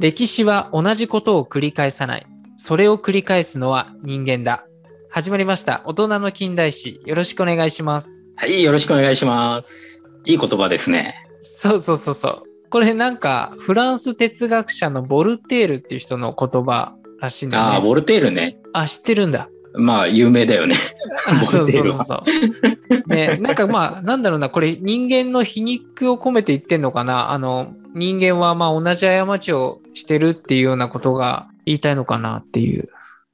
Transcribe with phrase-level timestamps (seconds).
[0.00, 2.26] 歴史は同じことを繰り返さない。
[2.56, 4.64] それを繰り返すのは人間だ。
[5.10, 5.82] 始まりました。
[5.84, 7.02] 大人の近代史。
[7.04, 8.08] よろしくお願いします。
[8.36, 10.06] はい、よろしくお願いします。
[10.24, 11.22] いい言葉ですね。
[11.42, 12.42] そうそうそうそう。
[12.70, 17.68] これなんか、フランス哲学者のボルテールっていう人の言葉らしいんだよね。
[17.72, 18.56] ああ、ボルテールね。
[18.72, 19.50] あ、知ってるんだ。
[19.74, 20.76] まあ、有名だよね。
[21.44, 23.08] そうそうそうそう。
[23.10, 27.32] ね、なんかまあ、なんだろうな、これ人間の皮肉を込めて言ってんのかな。
[27.32, 32.88] あの、人間はまあ同じ過ちをしてるっていうようなことが言いたいのかなっていう。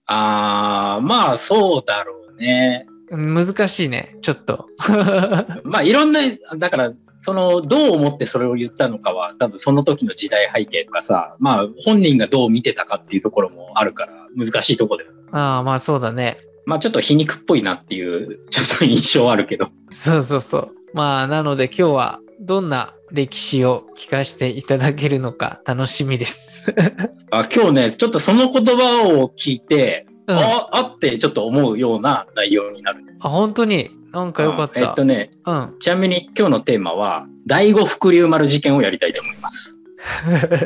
[0.07, 2.87] ああ、まあ、そうだろうね。
[3.11, 4.67] 難しいね、ちょっと。
[5.65, 6.21] まあ、いろんな、
[6.57, 15.13] だから、その、どう思ってそれを言ったのかは、多分その時の時代背景とかさ、まあ、本人がどう見てたかっていうところもあるから、難しいところだよ。
[15.33, 16.39] ああ、まあそうだね。
[16.67, 19.69] まあ、ちょっと皮肉っぽいなっていう、ちょっと印象あるけど。
[19.91, 20.71] そうそうそう。
[20.95, 26.65] まあ、なので今日はどんな歴史を聞かせていただけるのか楽しみです。
[27.31, 33.05] あ今日ね、ちょっとその言葉を聞いて、うん、あ、ああってちょっと思うような内容になる。
[33.21, 33.91] 本当に？
[34.13, 34.81] なんかよかった。
[34.81, 35.77] えっとね、うん。
[35.79, 39.77] ちなみに今日のテーマは、第五福竜丸事件をやりたいと思います。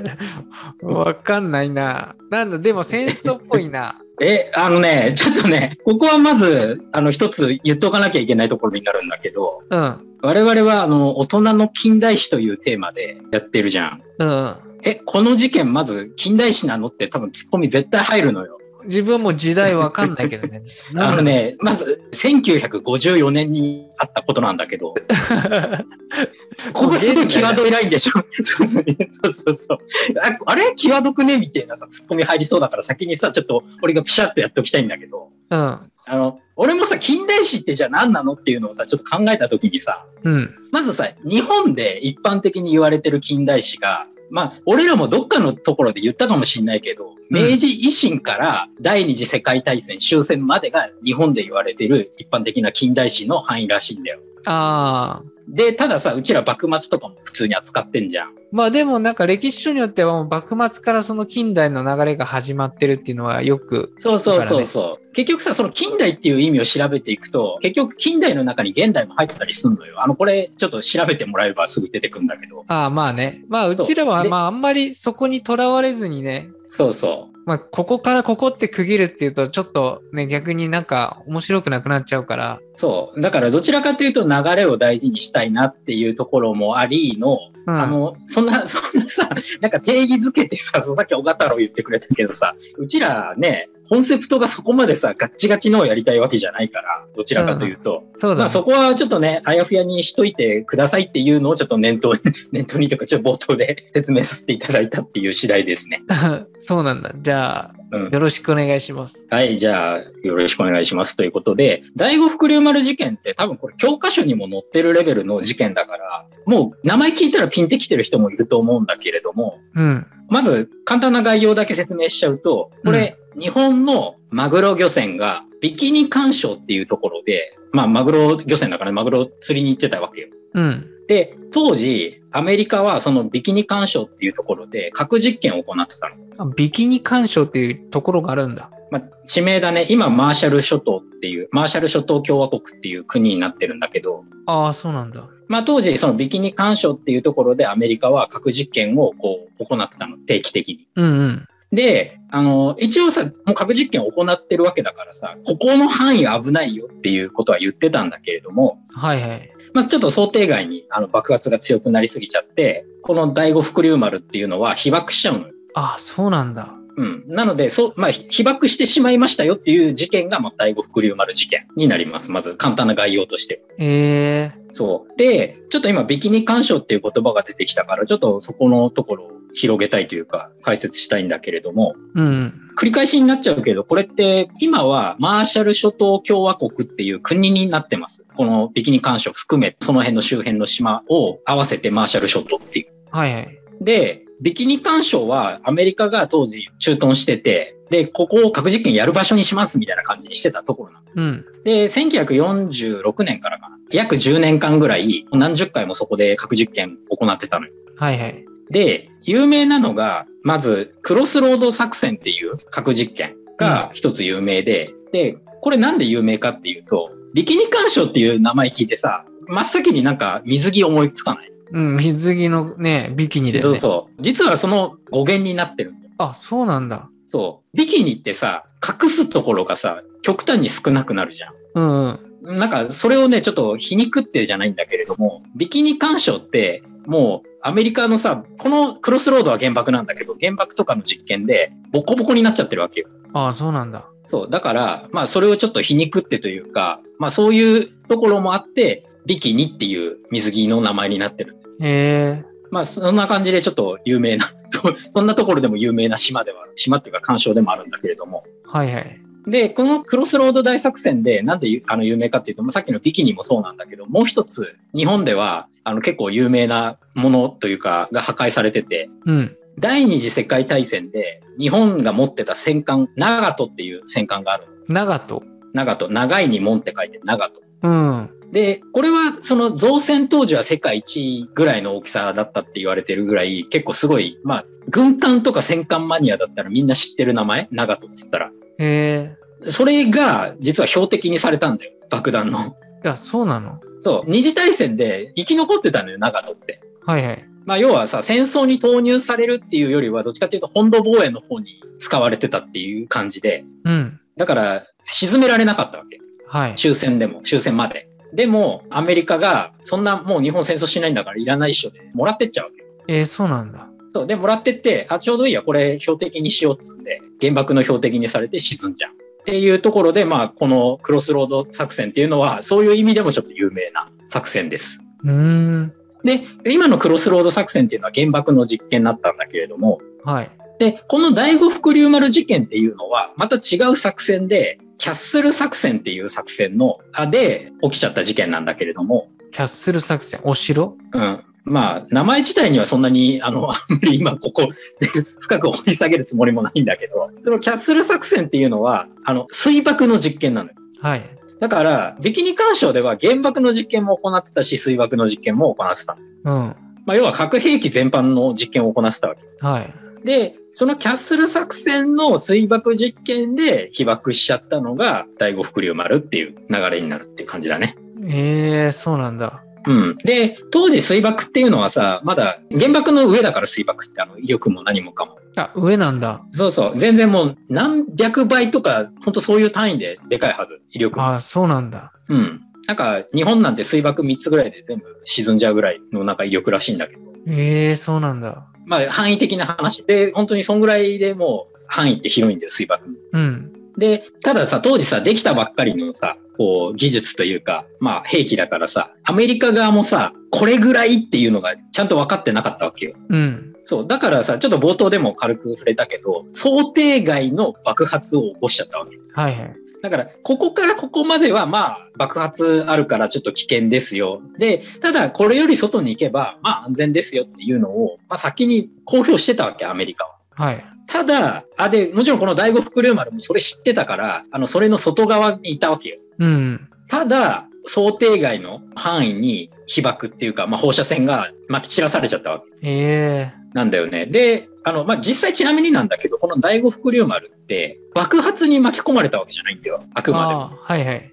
[0.82, 2.14] わかんないな。
[2.30, 4.00] なんだ、でも戦争っぽいな。
[4.20, 10.06] え、あのね、ちょっとね、ここはまず、あの、一つ言っとかなきゃいけないところになるんだけど、うん。
[10.22, 14.02] 我々は、あの、大人の近代史というテーマでやってるじゃん。
[14.18, 14.56] うん。
[14.82, 16.88] え、この事件まず近代史なの？
[16.88, 18.58] って多分ツッコミ絶対入るのよ。
[18.84, 20.62] 自分はもう時代わかんないけどね。
[20.96, 24.94] あのね、まず、1954年にあったことなんだけど、
[26.72, 28.84] ここすごい際どいラインでしょそうそう
[29.32, 29.78] そうそう
[30.20, 30.38] あ。
[30.46, 35.58] あれ際どくねみたいなさ、ツッコミ入りそうだから先にさ、ちょっと俺がピシャッとやっておきたいんだけど、うん。
[35.58, 40.54] あの、俺もさ、近代史ってじゃあ何なのっていうのをさ、ちょっと考えたときにさ、うん。
[40.72, 54.20] まずさ、日本で一般的に言われてる近代史が、まあ、俺らもどっかのところで言ったかもしんないけど、明治維新から第二次世界大戦終戦までが日本で言われてる一般的な近代史の範囲らしいんだよ。
[54.46, 55.39] ああ。
[55.50, 58.34] で、たださ、うちら幕末とかも普通に扱ってんじゃん。
[58.52, 65.12] まあでもなんか歴史書によってはもう幕末からその近代の流れが始まってるっていうのはよくそうそうそうそう。
[65.12, 70.00] 結局さ、その近代っていう意味を調べていくと、結局近代の中に現代も入ってたりすんのよ。
[70.00, 72.64] あの、これちょっと調べてもらえばすぐ出てくんだけど。
[72.68, 73.44] ああまあね。
[73.48, 77.39] まあうちらはまああんまりそこにとらわれずにね、そうそう。
[77.50, 82.60] まあここからここって区切るっていうとちょっとね逆になんか面白くなくなっちゃうから。
[82.76, 83.20] そう。
[83.20, 89.28] だからどちらかというと流れを大事にしたいなっていうところもありの、うん、あの、そんな、そんなさ、
[89.60, 98.04] なんか定義づけてさ、さっき小太郎言ってくれたけどさ、うちらね、コンセプトがそこまでさ、ガッチガチのをやりたいわけじゃないから、どちらかというと。
[98.18, 102.20] そうだ、ね、まあそこはちょっとね、あやふやにしといてくださいっていうのをちょっと念頭に、
[102.52, 106.02] 念頭にとか、ちょっと冒頭で説明させていただいたっていう次第ですね。
[106.60, 107.12] そうなんだ。
[107.20, 109.26] じゃあ、うん、よろしくお願いします。
[109.28, 120.06] はい、じゃあ、よろしくお願いしますということで、第五福竜丸事件って多分これ教科書にも載ってるレベルの事件だから、もう名前聞いたらピンってきてる人もいると思うんだけれども、うん。
[120.28, 130.28] まず簡単な概要だけ説明しちゃうと、これ、日本のマグロ漁船がビキニ干渉っていうところで、まあマグロ漁船だからマグロ釣りに行ってたわけよ。
[130.54, 130.86] うん。
[131.08, 136.16] で、当時、アメリカはそのビキニ干渉っていうところで核実験を行ってたの。
[136.38, 138.70] あビキニ干渉っていうところがあるんだ。
[138.90, 139.86] まあ、地名だね。
[139.88, 145.28] 今、マーシャル諸島っていう、マーシャル諸島共和国っていう国になってるんだけど、ああ、そうなんだ。
[145.46, 150.88] まあ、当時、そのビキニ干渉っていうところでアメリカは核実験をこう行ってたの、定期的に。
[150.96, 151.48] うんうん。
[151.72, 159.50] で、あの、一応さ、もう核実験を行ってるわけだからさ、ここの範囲危ないよっていうことは言ってたんだけれども、はいはい。
[159.72, 165.54] まずちょっと想定外にあの爆発が強くなりすぎちゃって、この第五福竜丸っていうのは被爆しちゃうのよ。
[165.74, 166.74] ああ、そうなんだ。
[166.96, 167.24] うん。
[167.28, 172.30] なので、そう、まあ、被爆してしまいましたよっていう事件が、まあ、第五福竜丸事件になります。
[172.30, 173.62] まず、簡単な概要として。
[173.78, 175.16] ええそう。
[175.16, 182.54] で、ちょっと今、ビキニ干渉っていう言葉が出てきたから、ちょっとそこのところを広げたいというか、解説したいんだけれども、うん。
[182.78, 188.24] 繰り返しになっちゃうけど、これって、今はマーシャル諸島共和国っていう国になってます。
[188.36, 192.86] このビキニ干渉含め、その辺の周辺の島を合わせてマーシャル諸島っていう。
[193.10, 193.58] はいはい。
[193.80, 201.04] で、ビキニ干渉はアメリカが当時駐屯してて、で、ここを核実験やる場所にしますみたいな感じにしてたところなの。
[201.16, 201.44] うん。
[201.64, 203.76] で、1946年からかな。
[203.90, 207.72] 約10年間ぐらい、何十回もそこで核実験行ってたのよ。
[207.96, 208.44] はいはい。
[208.70, 223.62] で、有名なのが、まず、クロスロード作戦っていう核実験が一つ有名で、で、これなんで有名かっていうと、ビキニ干渉っていう名前聞いてさ、真っ先になんか水着思いつかないうん、水着のね、ビキニで、ね。
[223.62, 224.22] そうそう。
[224.22, 226.14] 実はその語源になってるんだよ。
[226.18, 227.08] あ、そうなんだ。
[227.30, 227.76] そう。
[227.76, 231.54] ビキニってさ、隠すところがさ、極端に少なくなるじゃん。
[231.74, 232.58] うんうん。
[232.58, 243.08] なんか、それをね、ちょっと皮肉ってじゃないんだけれども、ビキニ干渉って、もう、アメリカのさ、このクロスロードは原爆なんだけど、原爆とかの実験で、ボコボコになっちゃってるわけよ。
[243.34, 244.08] あそうなんだ。
[244.26, 244.50] そう。
[244.50, 251.56] だから、まあ、それをちょっと皮肉ってというか、まあ、そういうところもあって、ビキニっていう水着の名前になってる。
[251.80, 252.44] へえ。
[252.70, 254.46] まあ、そんな感じでちょっと有名な、
[255.12, 258.44] そんなところでも有名な島では、島っていうか干渉でもあるんだけれども。
[258.64, 259.19] はいはい。
[259.46, 269.56] で、このクロスロード大作戦でなんでゆあの有名かっていうと、まあさっきのビキニもそうなんだけど、もう一つ、日本ではあの結構有名なものというか、が破壊されてて、うん。
[269.78, 274.94] 第二次世界大戦で日本が持ってた戦艦、長門っていう戦艦があるの。
[274.94, 275.42] 長門。
[275.72, 277.50] 長門、長いに門って書いて長
[277.82, 277.90] 門。
[278.18, 278.52] うん。
[278.52, 287.68] で、これはその造船当時は世界一位ぐらいの大きさだったって言われてるぐらい、結構すごい、まあ、軍艦とか戦艦マニアだったらみんな知ってる名前？
[287.70, 288.50] 長門っつったら。
[288.80, 289.70] へえ。
[289.70, 291.92] それが実は標的にされたんだよ。
[292.08, 292.58] 爆弾の。
[293.04, 293.78] いや、そうなの？
[294.02, 294.30] そう。
[294.30, 296.80] 二次大戦で生き残ってたのよ、長門って。
[297.04, 297.44] はいはい。
[297.66, 304.18] まあ要はさ、戦争に投入されるっていうよりは、どっちかっていうと本土防衛の方に使われてたっていう感じで、うん。
[304.36, 306.18] だから沈められなかったわけ。
[306.48, 306.74] はい。
[306.76, 308.08] 終戦でも、終戦まで。
[308.32, 312.70] でも、アメリカが、そんなもう日本戦争しないんだからいらないっしょで、もらってっちゃうわ
[313.06, 313.12] け。
[313.12, 313.88] えー、そうなんだ。
[314.12, 314.26] そう。
[314.26, 319.12] で、もらってって、あ、ちょうどいいや、これ標的にしようっつんで、原爆の標的にされて沈んじゃう。
[319.12, 325.00] っていうところで、まあ、このクロスロード作戦っていうのは、そういう意味でもちょっと有名な作戦です。
[325.24, 325.92] うーん。
[326.22, 330.50] で、今のクロスロード作戦っていうのは原爆の実験になったんだけれども、はい。
[330.78, 340.40] で、この第五福竜丸事件っていうのは、また違う作戦で、キャッスル作戦っていう作戦の、あ、で起きちゃった事件なんだけれども、キャッスル作戦。
[340.44, 340.96] お城？
[341.14, 341.40] うん。
[341.64, 344.68] まあ、名前自体にはそんなに、あの、 あんまり今ここ、
[345.40, 350.74] 深く掘り下げるつもりもないんだけど、そのキャッスル作戦っていうのは、あの、水爆の実験なのよ。
[351.00, 351.30] はい。
[351.60, 356.16] だから、ビキニ干渉では原爆の実験も行ってたし、水爆の実験も行ってた。
[356.44, 356.76] うん。
[357.06, 359.42] まあ、要は核兵器全般の実験を行ってたわけ。
[359.60, 359.94] はい。
[360.24, 367.96] で、そのキャッスル作戦の水爆実験で被爆しちゃったのが第五福竜丸っていう流れになるっていう感じだね。
[368.24, 369.62] えー、そうなんだ。
[369.86, 370.16] うん。
[370.18, 375.36] で、当時水爆っていうのはさ、まだ原爆の上だから水爆ってあの威力も何もかも。
[375.56, 376.44] あ、上なんだ。
[376.54, 376.98] そうそう。
[376.98, 380.80] 全然もう何百倍とか、ほんとそういう単位ででかいはず。
[380.90, 381.26] 威力も。
[381.26, 382.12] あ、そうなんだ。
[382.28, 382.60] うん。
[382.86, 387.22] なんか日本なんて水爆3つぐらいで全部沈んじゃうぐらいのなんか威力らしいんだけど。
[387.46, 388.66] えー、そうなんだ。
[388.86, 393.04] まあ範囲的な話で、本当にそんぐらいでもう範囲って広いんだよ、水爆。
[393.32, 393.72] うん。
[393.96, 403.14] で、たださ、当時さ、できたばっかりのさ、こう、技術というか、まあ、兵器だからさ、アメリカ側もさ、これぐらいっていうのがちゃんと分かってなかったわけよ。
[403.28, 403.74] うん。
[403.84, 404.06] そう。
[404.06, 409.16] だからさ、ちょっと冒頭でも軽く触れたけど、想定外の爆発を起こしちゃったわけ。
[409.32, 409.76] はいはい。
[410.02, 414.40] だから、ここからここまでは、まあ、爆発あるからちょっと危険ですよ。
[414.58, 420.36] で、ただ、これより外に行けば、まあ、安全ですよっていうのを、まあ、先に公表してたわけ、アメリカは。
[420.52, 420.84] はい。
[421.10, 426.18] ただ、あ、で、もちろんこの第五福竜丸もそれ知ってたから、あの、それの外側にいたわけよ。
[426.38, 426.88] うん。
[427.08, 434.26] ただ、想定外の範囲に被爆っていうか、まあ、放射線が撒き散らされちゃったわけえなんだよね。
[434.26, 440.04] で、あの、まあ、実際ちなみになんだけど、この第五福竜丸って爆発に巻き込まれたわけじゃないんだよ。
[440.14, 440.22] あー。
[440.22, 440.62] くまでも。
[440.62, 441.30] あーはいはい。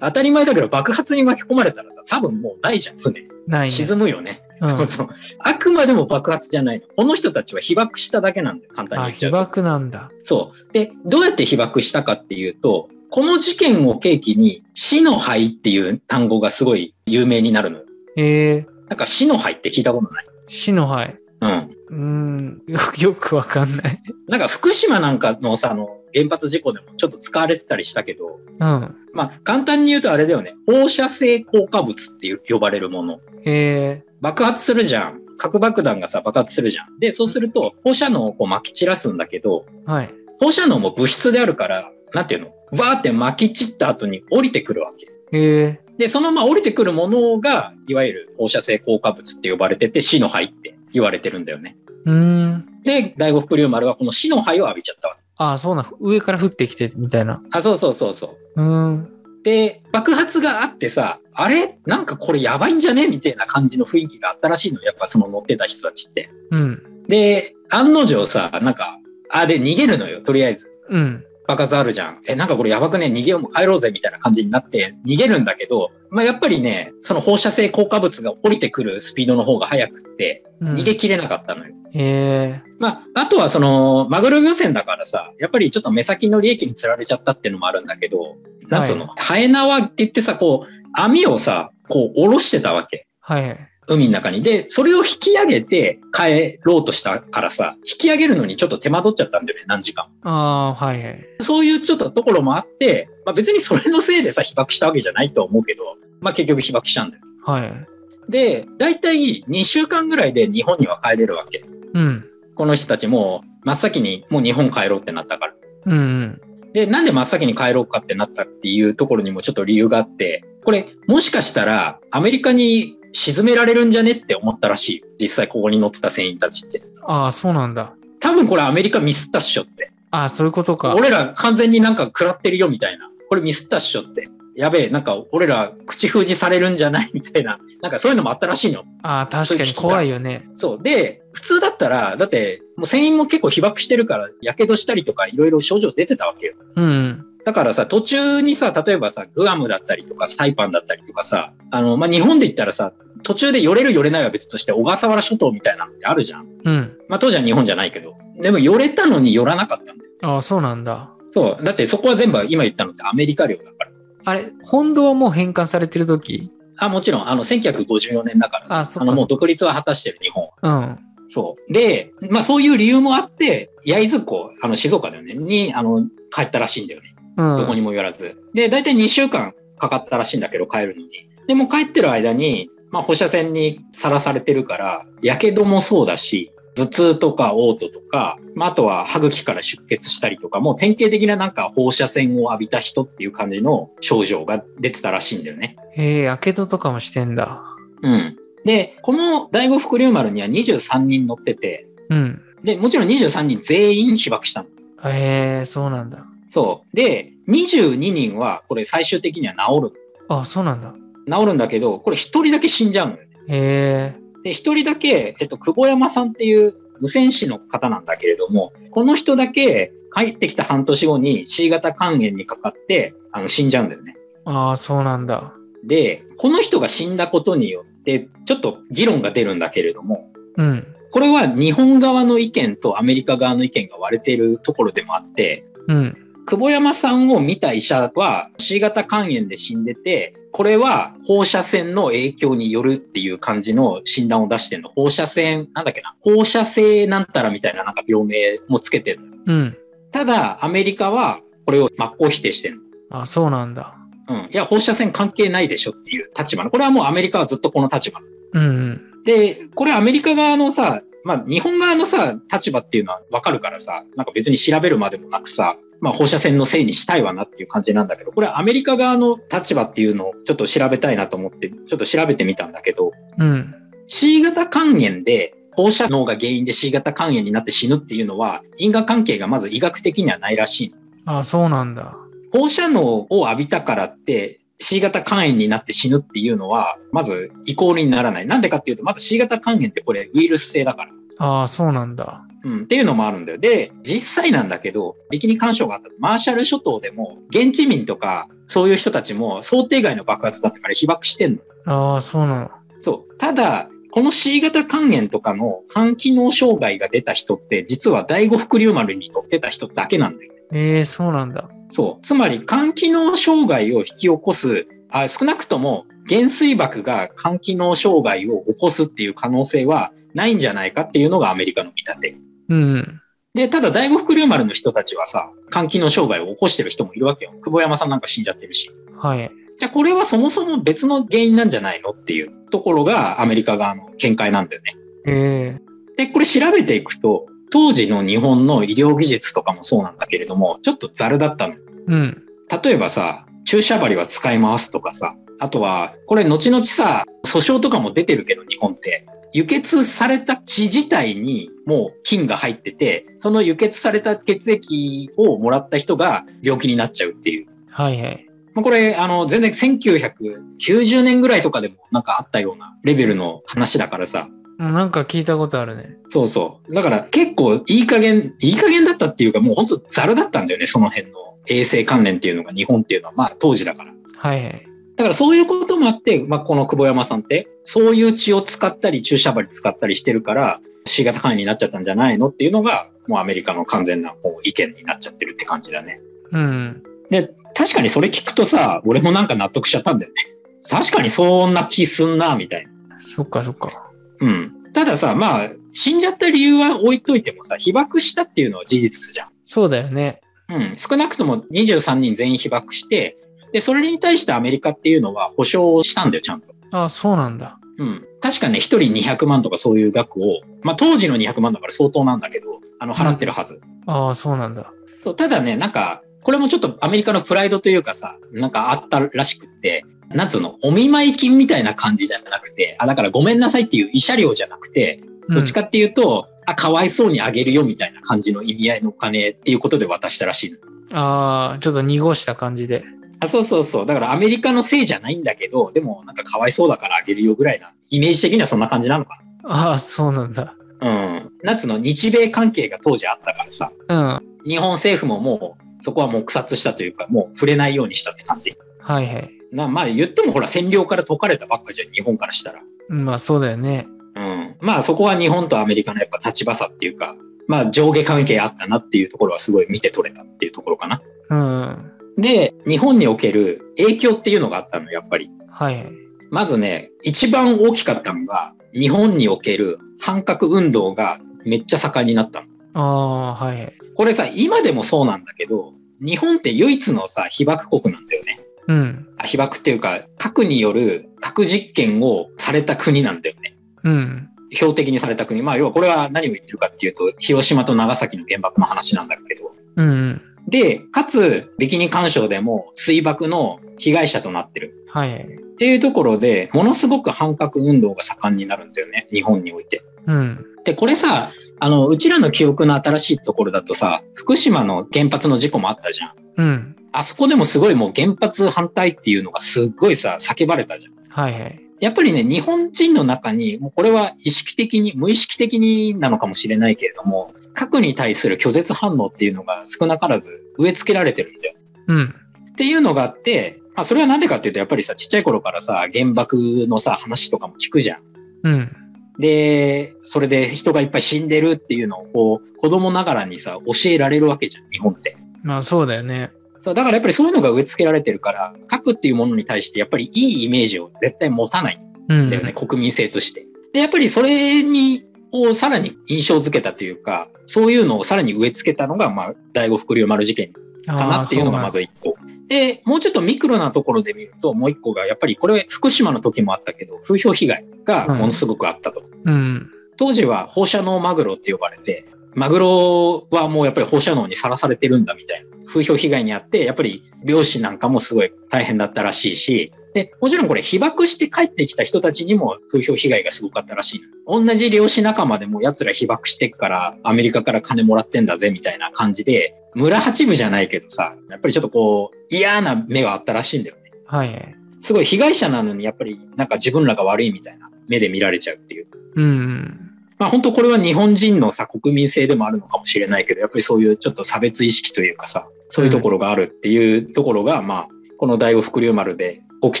[0.00, 3.28] 当たり前だけど爆発に巻き込まれたらさ、多分もうないじゃん、船。
[3.46, 3.74] ないね。
[3.74, 4.40] 沈むよね。
[4.60, 5.08] うんそうそう。
[5.40, 6.86] あくまでも爆発じゃないの。
[6.96, 9.36] この人たちは被爆しただけなんだよ、簡単にあ、言っちゃうと。
[9.38, 10.10] 被爆なんだ。
[10.24, 10.72] そう。
[10.72, 17.84] で、どうやって被爆したかっていうと、この事件を契機に死の灰っていう単語がすごい有名になるのよ。
[18.16, 20.26] えー、なんか死の灰って聞いたことない？
[20.48, 21.16] 死の灰。
[21.40, 21.50] うん。
[21.50, 22.62] うーん。
[22.66, 24.02] よ よくわかんない。
[24.28, 25.88] なんか福島なんかのさ、あの、
[26.18, 28.96] 原発事故でもちょっと使われてたりしたけど、うん。
[29.12, 30.54] まあ簡単に言うとあれだよね。
[30.66, 33.20] 放射性効果物っていう呼ばれるもの。
[33.44, 35.20] え爆発するじゃん。
[35.38, 36.98] 核爆弾がさ、爆発するじゃん。
[36.98, 40.14] で、そうすると放射能をこう撒き散らすんだけど、ー、はい。
[40.40, 42.46] 放射能も物質であるから、なんていうの？
[42.72, 45.06] わーって撒き散った後に降りてくるわけ。
[45.32, 51.76] えで、そのまあ降りてくるものが、いわゆる放射性効果物って呼ばれてて、死の灰って言われてるんだよね。
[52.06, 52.82] ー、うーん。
[52.84, 55.22] で、第五福竜丸はこの死の灰を浴びちゃったわけ。
[55.38, 55.90] あ、そうな。
[56.00, 57.42] 上から降ってきて、みたいな。
[57.52, 58.62] あ、そうそうそうそう。
[58.62, 59.12] うーん。
[59.44, 61.78] で、爆発があってさ、あれ？
[61.86, 63.06] なんかこれやばいんじゃね？
[63.06, 64.82] みたいな感じの雰囲気があったらしいの。
[64.82, 66.28] やっぱその乗ってた人たちって。
[66.50, 66.82] うん。
[67.08, 68.98] で、案の定さ、なんか、
[69.30, 70.68] あ、で逃げるのよ、とりあえず。
[70.90, 71.24] うん。
[71.48, 72.22] 爆発あるじゃん。
[72.28, 73.06] え、なんかこれやばくね？
[73.06, 81.74] 逃げようも帰ろうぜみたいな感じになって逃げるんだけど、まあやっぱりね、その放射性効果物が降りてくるスピードの方が速くって、うん逃げきれなかったのよ。
[81.92, 82.62] へえ。
[82.78, 88.36] まあ、あとはその、マグロ漁船だからさ、やっぱりちょっと目先の利益に釣られちゃったっていうのもあるんだけど、
[88.68, 93.06] なんつうの、ハエ縄って言ってさ、こう、網をさ、こう、下ろしてたわけ。
[93.20, 93.58] はい。
[93.88, 94.42] 海の中に。
[94.42, 100.06] で、それを引き上げて帰ろうとしたからさ、引き上げるのにちょっと手間取っちゃったんだよね、何時間。
[100.22, 101.26] ああ、はいはい。
[101.40, 105.82] そういうちょっとところもあって、まあ別にそれのせいでさ、被爆したわけじゃないとは思うけど、
[106.20, 107.22] まあ結局被爆したんだよ。
[107.44, 107.86] はい。
[108.28, 111.64] で、だいたい2週間ぐらいで日本には帰れるわけ。
[111.94, 112.24] うん。
[112.54, 115.54] この人たちも真っ先にもう日本帰ろうってなったから。
[115.86, 116.40] うんうん。
[116.72, 125.04] で、なんで真っ先に帰ろうかってなったっていうところにもちょっと理由があって、これもしかしたらアメリカに沈められるんじゃねって思ったらしい。
[125.20, 126.82] 実際ここに乗ってた船員たちって。
[127.02, 127.94] ああ、そうなんだ。
[128.20, 129.92] 多分これアメリカミスったっしょって。
[130.10, 130.94] ああ、そういうことか。
[130.94, 133.10] 俺ら完全になんか食らってるよみたいな。
[133.28, 134.28] これミスったっしょって。
[134.56, 137.58] やべえ、なんか俺ら口封じされるんじゃないみたいな。
[137.80, 138.82] なんかそういうのもあったらしいの。
[139.02, 140.48] ああ、確かに怖いよね。
[140.56, 140.82] そう。
[140.82, 146.54] で、普通だったら、だってもう船員も結構被爆してるから、火傷したりとかいろいろ症状出てたわけよ。
[146.74, 147.24] うんうん。
[147.48, 156.46] だからさ、途中にさ、例えばさ、グアムだったりとか、サイパンだったりとかさ、あの、まあ、日本で言ったらさ、途中で寄れる寄れないは別として、小笠原諸島みたいなのってあるじゃん。
[156.62, 156.98] うん。
[157.08, 158.18] まあ、当時は日本じゃないけど。
[158.38, 160.10] でも寄れたのに寄らなかったんだよ。
[160.20, 161.08] ああ、そうなんだ。
[161.30, 161.64] そう。
[161.64, 163.90] だってそこは全部今言ったのってアメリカ領だから。
[164.26, 166.50] あれ、本土はもう返還されてる時？
[166.76, 170.78] あ、もちろん、あの、1954年だからさ、あの、もう独立は果たしてる日本は。
[170.80, 170.98] うん。
[171.28, 171.72] そう。
[171.72, 177.14] で、まあそういう理由もあって、焼津港、あの、静岡だよね、に、あの、帰ったらしいんだよね。
[177.38, 177.56] うん。
[177.56, 178.36] どこにも寄らず。
[178.52, 181.08] で、大体2週間かかったらしいんだけど、帰るのに。
[181.46, 195.76] でも帰ってる間に、まあ放射線にさらされてるから、火傷もそうだし、頭痛とか嘔吐とか、まああとは歯茎から出血したりとかも、典型的ななんか放射線を浴びた人っていう感じの症状が出てたらしいんだよね。
[195.94, 197.62] へえ、やけどとかもしてんだ。
[198.02, 198.36] うん。
[198.64, 202.42] で、この第五福竜丸には23人乗ってて、うん。
[202.62, 204.68] で、もちろん23人全員被爆したの。
[205.10, 206.24] へえ、そうなんだ。
[206.48, 206.96] そう。
[206.96, 209.92] で、22人はこれ最終的には治る。
[210.28, 210.94] あそうなんだ。
[211.30, 213.28] 治るんだけど、これ1人だけ死んじゃうのよね。
[213.48, 214.28] へえ。
[214.44, 224.16] で、1人だけ、えっと、久保山さんっていう無線士の方なんだけれども、この人だけ帰ってきた半年後に C 型肝炎にかかって、あの、死んじゃうんだよね。
[224.44, 225.52] ああ、そうなんだ。
[225.84, 230.86] で、この人が死んだことによって、ちょっと議論が出るんだけれども、うん。
[231.10, 236.16] これは日本側の意見とアメリカ側の意見が割れているところでもあって、うん。
[236.48, 244.88] 久保山さんを見た医者は C 型肝炎で死んでて、これは放射線の影響によるっていう感じの診断を出してるの。
[244.88, 249.26] 放射線、なんだっけな、放射性なんたらみたいななんか病名もつけてるの。
[249.46, 249.76] うん。
[250.10, 252.76] ただ、アメリカはこれを真っ向否定してる
[253.10, 253.20] の。
[253.20, 253.94] あそうなんだ。
[254.30, 254.36] うん。
[254.36, 256.70] いや、放射線関係ないでしょっていう立場の。
[256.70, 258.22] これはもうアメリカはずっとこの立場。
[258.54, 259.22] うんうん。
[259.26, 273.74] で、これアメリカ側のさ、まあ日本側のさ、立場っていうのはわかるからさ、なんか別に調べるまでもなくさ、まあ放射線のせいにしたいわなっていう感じなんだけど、これアメリカ側の立場っていうのをちょっと調べたいなと思って、ちょっと調べてみたんだけど、うん。
[274.06, 280.94] C 型肝炎で放射能が原因で C 型肝炎になって死ぬっていうのは因果関係がまず医学的にはないらしい
[281.26, 281.38] の。
[281.38, 282.16] あそうなんだ。
[282.52, 288.46] 放射能を浴びたからって C 型肝炎になって死ぬっていうのは、まずイコールにならない。
[288.46, 291.10] なんでかっていうと、まず C 型肝炎ってこれウイルス性だから。
[291.38, 292.42] ああ、そうなんだ。
[292.64, 293.58] うん、っていうのもあるんだよ。
[293.58, 301.58] で、実際なんだけど、ビキニ干渉があったマーシャル諸島でも、現地民とか、そういう人たちも想定外の爆発だったから被爆してんの。
[301.86, 302.70] ああ、そうなの。
[303.00, 303.36] そう。
[303.38, 310.52] ただ、この C 型肝炎とかの肝機能障害が出た人って、実は第五福竜丸に乗ってた人だけなんだよ。
[310.72, 311.68] ええそうなんだ。
[311.90, 312.24] そう。
[312.24, 322.36] つまり、肝機能障害を引き起こす、あ少なくとも原水爆が肝機能障害を起こすっていう可能性はないんじゃないかっていうのがアメリカの見立て。
[322.68, 323.20] うん。
[323.54, 327.52] で、ただ、第五福竜丸の人たちはさ、肝機能障害を起こしてる人もいるわけよ。
[327.62, 328.10] 久保山さん。
[328.10, 328.20] なん。
[328.20, 328.44] か死ん。
[328.44, 328.90] じゃってるし。
[329.16, 329.50] はい。
[329.78, 331.70] じゃあ、これはそもそも別の原因なん。
[331.70, 334.68] じゃないのっていうところがアメリカ側の見解なん。
[334.68, 334.82] だよ
[335.24, 335.80] ね。
[336.16, 340.18] で、これ調べていくと、当時の日本の医療技術とかもそうなん。
[340.18, 341.74] だけれども、ちょっとザルだったの。
[342.06, 342.42] うん。
[342.82, 349.26] 例えばさ、注射針は使い回すとかさ、あとは、これ後々さ、訴訟とかも出てるけど、日本って。
[349.52, 357.66] 輸血された血自体にもう菌が入ってて、その輸血された血液をもらった人が病気になっちゃうっていう。
[357.88, 358.46] はいはい。
[358.74, 366.18] まあこれ、あの、全然1990年ぐらいとかでもなんかあったようなレベルの話だからさ、なんか聞いたことあるね。
[366.28, 366.94] そうそう。
[366.94, 374.12] だから結構いい加減、いい加減だったっていうかもう本当ザルだったんだよね、その辺の衛生関連っていうのが日本っていうのは、まあ当時だから。
[374.36, 374.86] はいはい。
[375.16, 386.20] だからそういうこともあって、まあこの久保山さんって、そういう血を使ったり注射針使ったりしてるから、C 型肝炎になっちゃったんじゃないのっていうのが、もうアメリカの完全なもう意見になっちゃってるって感じだね。
[386.52, 387.02] うん。
[387.30, 390.36] で、確かにそれ聞くとさ、俺もなんか納得しちゃったんだよね。
[390.88, 393.20] 確かにそんな気すんな、みたいな。
[393.20, 394.10] そっかそっか。
[394.40, 394.72] うん。
[394.92, 399.48] たださ、まあ、死んじゃった理由は置いといてもさ、被爆したっていうのは事実じゃん。
[399.66, 400.40] そうだよね。
[400.70, 400.92] うん。
[400.96, 403.36] 少なくとも23人全員被爆して、
[403.72, 406.68] で、それに対してアメリカっていうのは保証をしたんだよ、ちゃんと。
[406.90, 407.77] ああ、そうなんだ。
[407.98, 408.26] うん。
[408.40, 413.80] 確かね、一人200万とかそういう額を、まあ当時の200万だから相当なんだけど、あの、払ってるはず。
[414.06, 414.92] ああ、そうなんだ。
[415.20, 430.76] そう、ただね、なんか、これもちょっとアメリカのプライドというかさ、なんかあったらしくって、なんつうの、お見舞い金みたいな感じじゃなくて、あ、だからごめんなさいっていう慰謝料じゃなくて、どっちかっていうと、あ、かわいそうにあげるよみたいな感じの意味合いのお金っていうことで渡したらしい
[431.12, 433.04] ああ、ちょっと濁した感じで。
[433.40, 434.06] あ、そうそうそう。
[434.06, 440.64] だからアメリカのせいじゃないんだけど、でもなんかかわいそうだからあげるよぐらいな、イメージ的にはそんな感じなのかああ、そうなんだ。
[440.64, 440.76] な。
[441.00, 441.08] う
[441.40, 441.52] ん。
[441.62, 444.42] なんつうの、日米関係が当時あったからさ、うん。
[444.64, 448.76] 日本政府ももう、そこはもう草殺したというか、もう触れないようにしたって感じ。
[449.00, 449.50] はいはい。
[449.72, 452.80] なまあ言ってもほら占領から解かれたばっかじゃん、日本からしたら。
[453.08, 454.06] うんまあそうだよね。
[454.34, 454.76] うん。
[454.80, 461.22] まあそこは日本とアメリカのやっぱ立場差っていうか、まあ上下関係あったなっていうところはすごい見て取れたっていうところかな。
[461.50, 462.12] うん。
[462.38, 465.50] で、日本における影響っていうのがあったの、やっぱり。
[465.70, 466.12] はいはい。
[466.50, 472.66] まずね、一番大きかったのが、日本における反核運動がめっちゃ盛んになったの。
[472.94, 473.94] ああ、はいはい。
[474.14, 478.60] これさ、今でもそうなんだけど、日本って唯一のさ、被爆国なんだよね。
[478.88, 479.28] うん。
[479.36, 483.76] あ被爆っていうか、核による核実験をされた国なんだよね。
[484.04, 484.48] うん。
[484.72, 485.62] 標的にされた国。
[485.62, 489.72] まあ、要はこれは何を言ってるかっていうと、広島と長崎の原爆の話なんだけど。
[489.96, 490.40] うん。
[490.68, 494.94] で、かつ、ビキニ干渉でも水爆の被害者となってる。
[495.10, 495.42] はいはい。
[495.42, 495.46] っ
[495.78, 499.28] ていうところで、ものすごく反核運動が盛んになるんだよね。
[499.32, 500.02] 日本において。
[500.26, 500.66] うん。
[500.84, 506.32] で、これさ、あの、うちらの記憶の新しいところだとさ、福島の原発の事故もあったじゃん。
[506.56, 506.96] うん。
[507.12, 511.12] あそこでもすごいもう原発反対っていうのがすっごいさ、叫ばれたじゃん。
[511.30, 511.80] はいはい。
[512.00, 521.74] やっぱりね、日本人の中に、もうこれは意識的に、無意識的になのかもしれないけれども、核に対する拒絶反応っていうのが少なからず植え付けられてるんだよ。
[522.08, 522.34] うん。
[522.72, 526.56] っていうのがあって、まあそれはなんでかっていうと、やっぱりさ、ちっちゃい頃からさ、原爆
[526.88, 528.22] のさ、話とかも聞くじゃん。
[528.64, 528.92] うん。
[529.38, 535.36] で、それで人がいっぱい死んでるっていうのを、こう、子供ながらにさ、教えられるわけじゃん、日本って。
[535.62, 536.50] まあそうだよね。
[536.80, 542.50] そう、だからやっぱりそういうのが植え付けられてるから、核っていうものに対してやっぱりいいイメージを絶対持たないうんん。
[542.50, 543.68] だよね、国民性として。
[543.92, 550.72] で、やっぱりそれに、をさらに印象づけたというか、そういうのをさらに植え付けたのが、まあ、第五福竜丸事件
[551.06, 552.36] かなっていうのがまず一個。
[552.68, 559.22] で、もうちょっとミクロなところで見ると、もう一個が、やっぱりこれ、福島の時もあったけど、風評被害がものすごくあったと。
[559.44, 559.90] うん。
[560.18, 574.20] 当時は放射能マグロって呼ばれて、マグロはもうやっぱり放射能にさらされてるんだみたいな風評被害にあって、やっぱり漁師なんかもすごい大変だったらしいし、で、もちろんこれ被爆して帰ってきた人たちにも風評被害がすごかったらしい。
[574.46, 584.02] 同じ漁師仲間でも奴ら被爆してっからアメリカから金もらってんだぜみたいな感じで、村八部じゃないけどさ、やっぱりちょっとこう嫌な目があったらしいんだよね。
[584.26, 584.76] はいはい。
[585.00, 589.06] すごい被害者なのにやっぱりなんか自分らが悪いみたいな目で見られちゃうっていう。
[589.36, 590.10] うん。
[590.38, 600.00] まあ本当これは日本人のさ、国民性でもあるのかもしれないけど、やっぱりそういうちょっと差別意識というかさ、そういうところがあるっていうところが、まあ、この第五福竜丸で起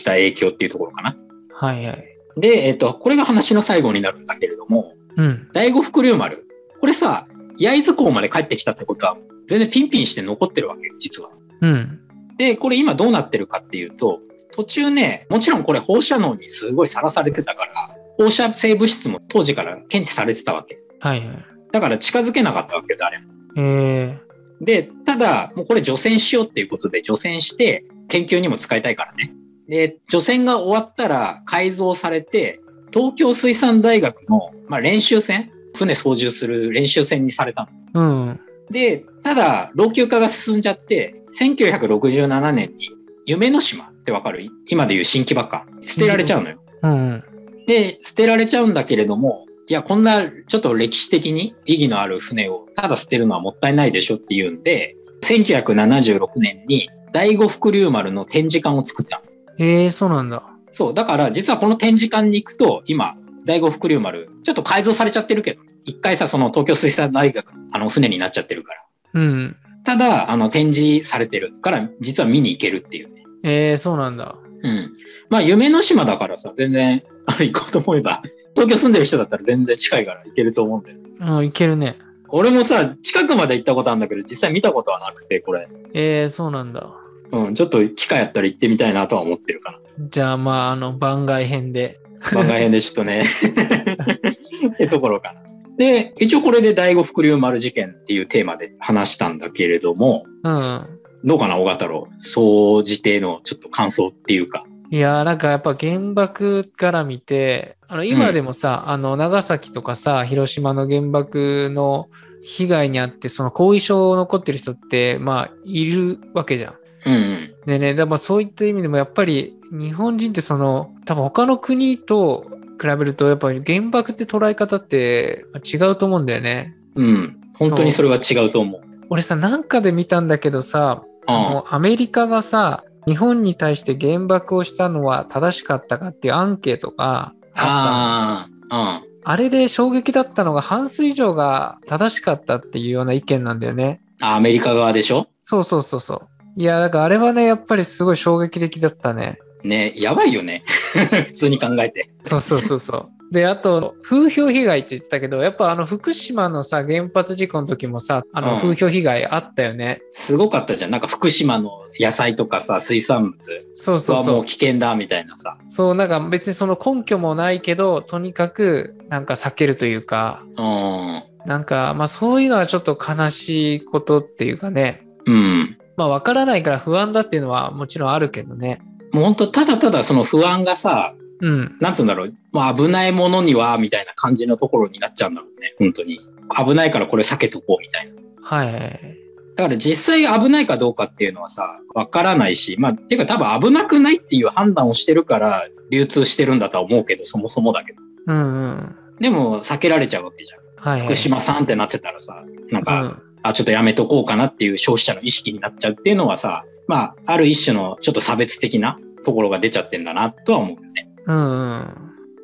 [0.00, 1.16] きた影響っていうところかな。
[1.52, 2.04] はいはい。
[2.36, 5.48] で、えっと、これが話の最後になるんだけれども、うん。
[5.52, 6.46] 第五福竜丸、
[6.80, 7.26] これさ、
[7.58, 9.16] 焼津港まで帰ってきたってことは、
[9.48, 11.30] 全然ピンピンして残ってるわけよ、実は。
[11.60, 12.00] うん。
[12.38, 14.20] で、これ今どうなってるかっていうと、
[14.52, 20.78] 途中ね、もちろんこれ放射能にすごいさらされてたから、放射性物質も当時から検知されてたわけ。
[21.00, 21.44] はいはい。
[21.72, 23.24] だから近づけなかったわけよ、誰も。
[23.56, 24.18] え
[24.60, 29.32] で、ただ、もうこれ除染しようっていうことで除染して、研究にも使いたいからね。
[29.68, 32.60] で、除染が終わったら改造されて、
[32.92, 38.00] 東京水産大学の、まあ、練習船船操縦する練習船にされたの。
[38.00, 38.28] ー。
[38.28, 38.40] うん。
[38.70, 42.90] で、ただ、老朽化が進んじゃって、1967年に
[43.26, 44.48] 夢の島ってわかる？
[44.66, 45.66] 今でいう新木場か。
[45.82, 46.58] 捨てられちゃうのよ。
[46.82, 47.24] うん。
[47.66, 59.22] で、捨てられちゃうんだけれども、いや、こんなちょっと歴史的に意義のある船をただ捨てるのはもったいないでしょっていうんで、1976年に第五福竜丸の展示館を作った
[59.58, 59.66] の。
[59.66, 60.42] えー、そうなんだ。
[60.72, 68.80] そう、だから実はこの展示館に行くと、今、第五福竜丸、ちょっと改造されちゃってるけど、一回さ、その東京水産大学、あの、船になっちゃってるから。
[69.14, 69.56] うん。
[69.84, 73.24] ただ、あの、展示されてるから、実は見に行けるっていうね。
[73.42, 74.36] えー、そうなんだ。
[74.62, 74.92] うん。
[75.30, 78.22] まあ、夢の島だからさ、全然、あの、行こうと思えば、
[78.54, 81.38] 東京住んでる人だったら全然近いから行けると思うんだよ。
[81.38, 81.96] うん、いけるね。
[82.28, 85.68] 俺もさ、近くまで行ったことあるんだけど、実際見たことはなくて、これ。
[85.94, 86.90] えー、そうなんだ。
[87.32, 89.78] うん、ちょっと機会あったら行ってみたいなとは思ってるかな。
[90.08, 92.00] じゃあ、まあ、あの、番外編で。
[92.32, 93.24] 番外編でちょっとね。
[94.74, 95.42] ってところかな。
[95.76, 101.00] で、一応これで第五福竜丸事件っていうテーマで話したんだけれども、うん。
[101.24, 102.08] どうかな、小太郎。
[102.20, 104.64] 総じてのちょっと感想っていうか。
[104.90, 112.08] いやーなんかやっぱ原爆から見て、あの今でもさ、あの長崎とかさ、広島の原爆の
[112.42, 116.74] 被害にあって、その後遺症残ってる人って、まあ、いるわけじゃん。
[117.06, 117.54] うんうん。
[117.66, 122.46] でね、でもそういった意味でもやっぱり日本人ってその、多分他の国と
[122.80, 126.74] 比べると、やっぱり原爆って捉え方って違うと思うんだよね。
[126.94, 127.40] うん。
[127.58, 128.80] 本当にそれは違うと思う。
[129.10, 139.08] 俺さ、なんかで見たんだけどさ、あのアメリカがさ、日本に対して原爆をしたのは正しかったかっていうアンケートがあったのああ、うん。
[139.24, 144.00] あれで衝撃だったのが半数以上が正しかったっていうような意見なんだよね。
[144.20, 145.28] あアメリカ側でしょ？
[145.42, 146.28] そうそうそうそう。
[146.58, 149.38] いや、だからあれはね、やっぱりすごい衝撃的だったね。
[149.62, 150.64] ね、やばいよね。
[151.26, 152.10] 普通に考えて。
[152.24, 152.96] そうそうそうそ
[153.30, 153.32] う。
[153.32, 160.00] で、あと、風評被害って言ってたけど、やっぱあの福島のさ、原発事故の時もさ、あのうん風評被害あったよね。
[160.14, 160.90] すごかったじゃん。
[160.90, 163.38] なんか福島の野菜とかさ、水産物
[163.76, 164.44] そうそうそうはもう。
[164.44, 165.58] 危険だみたいなさ。
[165.68, 171.22] そう、なんか別にその根拠もないけど、とにかくなんか避けるというか、うん。
[171.46, 175.06] なんかまあそういうのはちょっと悲しいことっていうかね。
[175.26, 175.78] うん。
[175.98, 178.80] まあわからないから不安だっていうのはもちろんあるけどね。
[179.12, 181.76] もう本当ただただその不安がさ、うん。
[181.80, 185.74] なんつうんだろう、まあ危ないものには、みたいな感じのところになっちゃうんだろうね。
[185.76, 186.20] 本当に。
[186.56, 188.12] 危ないからこれ避けとこうみたいな。
[188.42, 189.18] はい。
[189.56, 198.00] だから実際危ないかどうかっていうのはさ、わからないし、まあ、ていうか多分危なくないっていう判断をしてるから流通してるんだとは思うけど、そもそもだけど。
[198.26, 198.96] うんうん。
[199.18, 200.90] でも避けられちゃうわけじゃん。
[200.90, 201.06] はい、はい。
[201.06, 211.08] 福島さんってなってたらさ、なんか、うんあ、ちょっとやめとこうかなっていう消費者の意識になっちゃうっていうのはさ、まあ、ある一種のちょっと差別的なところが出ちゃってんだなとは思うよね。
[211.26, 211.94] うんうん。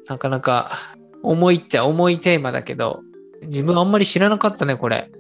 [0.07, 0.79] なかなか
[1.23, 3.01] 重いっちゃ重いテーマだけど、
[3.43, 5.11] 自分あんまり知らなかったね、これ。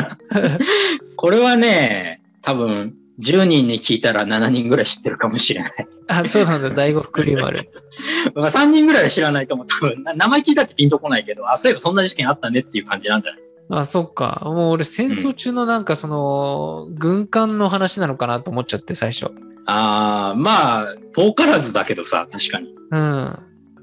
[1.16, 5.72] これはね、多分、10人に聞いたら7人ぐらい知ってるかもしれない。
[6.08, 7.70] あ、そうなんだ、第五福竜丸。
[8.34, 9.66] まあ3人ぐらいは知らないかも。
[9.66, 13.40] 多分、な名前聞いたってピンとこないけど、あ、そういえばそんな事件あったねっていう感じなんじゃない？
[13.70, 14.42] あ、そっか。
[14.44, 19.30] もう俺戦争中のなんかその、軍艦の話なのかなと思っちゃって、最初。
[19.66, 22.74] ああ、まあ、遠からずだけどさ、確かに。
[22.90, 23.38] うん。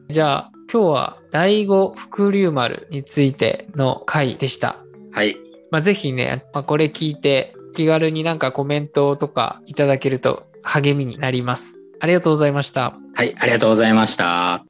[0.10, 4.80] じゃあ、今日は第五福竜丸についての回でした。
[5.14, 5.38] はい。
[5.72, 11.78] まあ、ぜひね、まあ、これ聞いて気軽になんかコメントとかいただけると励みになります。
[12.00, 12.96] ありがとうございました。
[13.14, 14.66] はい、ありがとうございました。